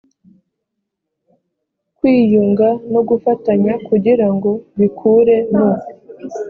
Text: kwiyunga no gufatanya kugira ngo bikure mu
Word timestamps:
kwiyunga 1.97 2.67
no 2.93 3.01
gufatanya 3.09 3.73
kugira 3.87 4.27
ngo 4.35 4.51
bikure 4.77 5.35
mu 5.55 5.69